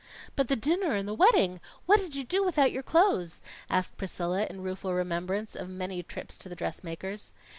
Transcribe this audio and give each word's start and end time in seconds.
"But 0.35 0.47
the 0.47 0.55
dinner 0.55 0.95
and 0.95 1.07
the 1.07 1.13
wedding? 1.13 1.61
What 1.85 1.99
did 1.99 2.15
you 2.15 2.23
do 2.23 2.43
without 2.43 2.71
your 2.71 2.81
clothes?" 2.81 3.39
asked 3.69 3.97
Priscilla, 3.97 4.47
in 4.49 4.61
rueful 4.63 4.95
remembrance 4.95 5.55
of 5.55 5.69
many 5.69 6.01
trips 6.01 6.37
to 6.39 6.49
the 6.49 6.55
dressmaker's. 6.55 7.33